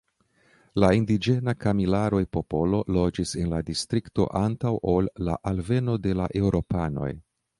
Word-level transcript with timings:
La 0.83 0.87
indiĝena 0.99 1.53
Kamilaroj-popolo 1.65 2.79
loĝis 2.97 3.35
en 3.43 3.53
la 3.53 3.61
distrikto 3.69 4.27
antaŭ 4.41 4.73
ol 4.93 5.11
la 5.29 5.39
alveno 5.53 5.99
de 6.07 6.19
la 6.23 6.31
eŭropanoj. 6.43 7.11